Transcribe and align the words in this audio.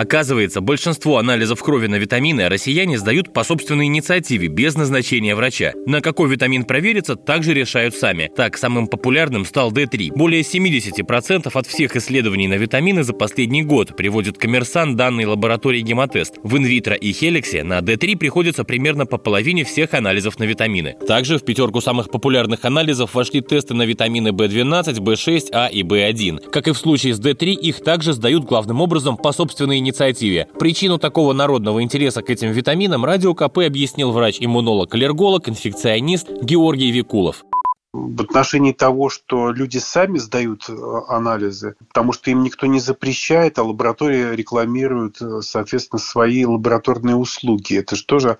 Оказывается, 0.00 0.62
большинство 0.62 1.18
анализов 1.18 1.62
крови 1.62 1.86
на 1.86 1.96
витамины 1.96 2.48
россияне 2.48 2.96
сдают 2.96 3.34
по 3.34 3.44
собственной 3.44 3.84
инициативе, 3.84 4.48
без 4.48 4.74
назначения 4.74 5.36
врача. 5.36 5.74
На 5.84 6.00
какой 6.00 6.30
витамин 6.30 6.64
провериться, 6.64 7.16
также 7.16 7.52
решают 7.52 7.94
сами. 7.94 8.30
Так, 8.34 8.56
самым 8.56 8.86
популярным 8.86 9.44
стал 9.44 9.70
D3. 9.70 10.12
Более 10.16 10.40
70% 10.40 11.50
от 11.52 11.66
всех 11.66 11.96
исследований 11.96 12.48
на 12.48 12.54
витамины 12.54 13.02
за 13.02 13.12
последний 13.12 13.62
год 13.62 13.94
приводит 13.94 14.38
коммерсант 14.38 14.96
данной 14.96 15.26
лаборатории 15.26 15.82
гемотест. 15.82 16.36
В 16.42 16.56
инвитро 16.56 16.94
и 16.94 17.12
хеликсе 17.12 17.62
на 17.62 17.80
D3 17.80 18.16
приходится 18.16 18.64
примерно 18.64 19.04
по 19.04 19.18
половине 19.18 19.64
всех 19.64 19.92
анализов 19.92 20.38
на 20.38 20.44
витамины. 20.44 20.96
Также 21.06 21.36
в 21.36 21.44
пятерку 21.44 21.82
самых 21.82 22.10
популярных 22.10 22.64
анализов 22.64 23.12
вошли 23.12 23.42
тесты 23.42 23.74
на 23.74 23.82
витамины 23.82 24.28
B12, 24.28 24.96
B6, 24.96 25.48
А 25.52 25.66
и 25.66 25.82
B1. 25.82 26.48
Как 26.50 26.68
и 26.68 26.72
в 26.72 26.78
случае 26.78 27.12
с 27.12 27.20
D3, 27.20 27.52
их 27.52 27.84
также 27.84 28.14
сдают 28.14 28.46
главным 28.46 28.80
образом 28.80 29.18
по 29.18 29.32
собственной 29.32 29.76
инициативе 29.76 29.89
инициативе. 29.90 30.48
Причину 30.58 30.98
такого 30.98 31.32
народного 31.32 31.82
интереса 31.82 32.22
к 32.22 32.30
этим 32.30 32.52
витаминам 32.52 33.04
Радио 33.04 33.34
КП 33.34 33.58
объяснил 33.58 34.12
врач-иммунолог-аллерголог, 34.12 35.48
инфекционист 35.48 36.28
Георгий 36.42 36.90
Викулов 36.90 37.44
в 37.92 38.22
отношении 38.22 38.72
того, 38.72 39.08
что 39.08 39.50
люди 39.50 39.78
сами 39.78 40.18
сдают 40.18 40.68
э, 40.68 40.74
анализы, 41.08 41.74
потому 41.88 42.12
что 42.12 42.30
им 42.30 42.42
никто 42.42 42.66
не 42.66 42.78
запрещает, 42.78 43.58
а 43.58 43.64
лаборатория 43.64 44.34
рекламирует, 44.36 45.20
э, 45.20 45.40
соответственно, 45.42 45.98
свои 45.98 46.44
лабораторные 46.44 47.16
услуги. 47.16 47.78
Это 47.78 47.96
же 47.96 48.04
тоже 48.04 48.38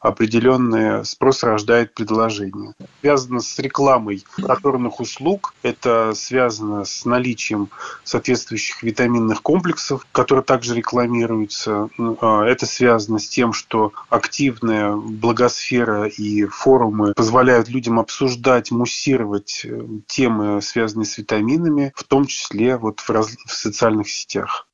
определенный 0.00 1.04
спрос 1.04 1.42
рождает 1.42 1.94
предложение. 1.94 2.74
Связано 3.00 3.40
с 3.40 3.58
рекламой 3.58 4.24
лабораторных 4.38 5.00
услуг, 5.00 5.54
это 5.62 6.12
связано 6.14 6.84
с 6.84 7.04
наличием 7.04 7.70
соответствующих 8.04 8.84
витаминных 8.84 9.42
комплексов, 9.42 10.06
которые 10.12 10.44
также 10.44 10.76
рекламируются. 10.76 11.88
А, 11.98 12.44
это 12.44 12.66
связано 12.66 13.18
с 13.18 13.28
тем, 13.28 13.52
что 13.52 13.92
активная 14.10 14.94
благосфера 14.94 16.06
и 16.06 16.44
форумы 16.44 17.14
позволяют 17.14 17.68
людям 17.68 17.98
обсуждать 17.98 18.70
мужчин 18.70 18.91
муссировать 18.92 19.62
э, 19.64 19.80
темы, 20.06 20.60
связанные 20.60 21.06
с 21.06 21.16
витаминами, 21.16 21.92
в 21.96 22.04
том 22.04 22.26
числе 22.26 22.76
вот 22.76 23.00
в, 23.00 23.10
раз... 23.10 23.36
в 23.46 23.52
социальных 23.52 24.08
сетях. 24.08 24.68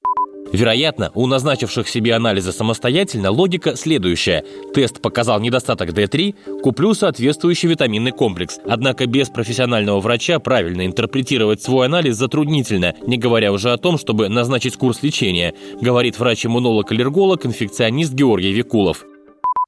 Вероятно, 0.50 1.10
у 1.14 1.26
назначивших 1.26 1.86
себе 1.88 2.14
анализы 2.14 2.52
самостоятельно 2.52 3.30
логика 3.30 3.76
следующая. 3.76 4.44
Тест 4.74 5.02
показал 5.02 5.40
недостаток 5.40 5.90
D3, 5.90 6.60
куплю 6.62 6.94
соответствующий 6.94 7.68
витаминный 7.68 8.12
комплекс. 8.12 8.58
Однако 8.66 9.06
без 9.06 9.28
профессионального 9.28 10.00
врача 10.00 10.38
правильно 10.38 10.86
интерпретировать 10.86 11.62
свой 11.62 11.86
анализ 11.86 12.16
затруднительно, 12.16 12.94
не 13.06 13.18
говоря 13.18 13.52
уже 13.52 13.72
о 13.72 13.76
том, 13.76 13.98
чтобы 13.98 14.30
назначить 14.30 14.76
курс 14.76 15.02
лечения, 15.02 15.54
говорит 15.82 16.18
врач-иммунолог-аллерголог, 16.18 17.44
инфекционист 17.44 18.14
Георгий 18.14 18.52
Викулов. 18.52 19.04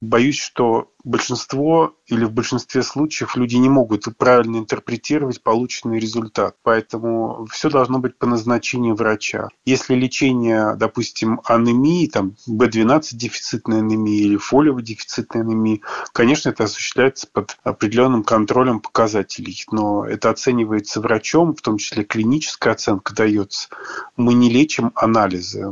Боюсь, 0.01 0.39
что 0.39 0.91
большинство 1.03 1.95
или 2.07 2.25
в 2.25 2.31
большинстве 2.31 2.81
случаев 2.81 3.35
люди 3.35 3.55
не 3.55 3.69
могут 3.69 4.05
правильно 4.17 4.57
интерпретировать 4.57 5.43
полученный 5.43 5.99
результат. 5.99 6.55
Поэтому 6.63 7.45
все 7.51 7.69
должно 7.69 7.99
быть 7.99 8.17
по 8.17 8.25
назначению 8.25 8.95
врача. 8.95 9.49
Если 9.63 9.93
лечение, 9.93 10.75
допустим, 10.75 11.41
анемии, 11.45 12.07
там 12.07 12.35
B12 12.49 13.09
дефицитной 13.13 13.79
анемии 13.79 14.21
или 14.21 14.37
фолиевой 14.37 14.81
дефицитной 14.81 15.41
анемии, 15.43 15.81
конечно, 16.13 16.49
это 16.49 16.63
осуществляется 16.63 17.27
под 17.31 17.57
определенным 17.63 18.23
контролем 18.23 18.79
показателей. 18.79 19.63
Но 19.71 20.05
это 20.05 20.31
оценивается 20.31 20.99
врачом, 20.99 21.55
в 21.55 21.61
том 21.61 21.77
числе 21.77 22.03
клиническая 22.03 22.73
оценка 22.73 23.13
дается. 23.13 23.69
Мы 24.17 24.33
не 24.33 24.49
лечим 24.49 24.91
анализы. 24.95 25.67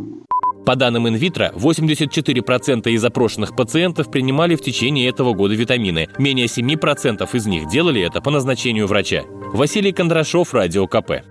По 0.69 0.75
данным 0.75 1.07
инвитро, 1.07 1.51
84% 1.55 2.91
из 2.91 3.03
опрошенных 3.03 3.55
пациентов 3.55 4.11
принимали 4.11 4.55
в 4.55 4.61
течение 4.61 5.09
этого 5.09 5.33
года 5.33 5.55
витамины. 5.55 6.09
Менее 6.19 6.45
7% 6.45 7.27
из 7.33 7.47
них 7.47 7.67
делали 7.67 8.03
это 8.03 8.21
по 8.21 8.29
назначению 8.29 8.85
врача. 8.85 9.23
Василий 9.51 9.91
Кондрашов, 9.91 10.53
Радио 10.53 10.85
КП. 10.85 11.23